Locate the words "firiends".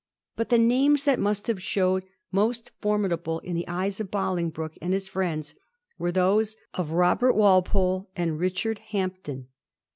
5.07-5.53